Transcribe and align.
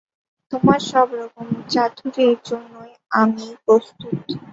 তোমার 0.53 0.79
সব 0.91 1.07
রকম 1.19 1.47
চাতুরীর 1.69 2.37
জন্যই 2.45 2.91
আমি 3.13 3.45
প্রস্তুত। 3.65 4.25